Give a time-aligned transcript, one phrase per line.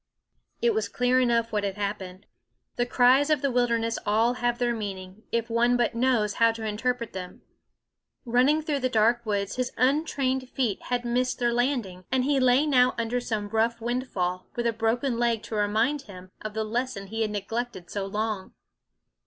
[0.63, 2.25] It was clear enough what had happened.
[2.75, 6.65] The cries of the wilderness have all their meaning, if one but knows how to
[6.65, 7.43] interpret them.
[8.25, 12.65] Running through the dark woods, his untrained feet had missed their landing, and he lay
[12.65, 17.05] now under some rough windfall, with a broken leg to remind him of the lesson
[17.05, 18.55] he had neglected so long.